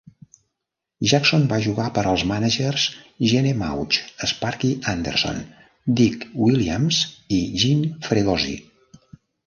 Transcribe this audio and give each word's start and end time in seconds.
Jackson 1.11 1.43
va 1.51 1.59
jugar 1.65 1.85
per 1.97 2.03
als 2.13 2.23
mànagers 2.31 2.87
Gene 3.33 3.53
Mauch, 3.61 4.01
Sparky 4.33 4.75
Anderson, 4.97 5.41
Dick 6.03 6.29
Williams 6.49 7.07
i 7.41 7.47
Jim 7.63 7.89
Fregosi. 8.11 8.61